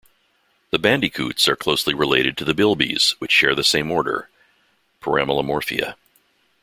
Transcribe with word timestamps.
The 0.71 0.79
bandicoots 0.79 1.47
are 1.47 1.55
closely 1.55 1.93
related 1.93 2.35
to 2.37 2.43
the 2.43 2.55
bilbies, 2.55 3.11
which 3.19 3.29
share 3.31 3.53
the 3.53 3.63
same 3.63 3.91
order, 3.91 4.31
Peramelemorphia. 4.99 5.93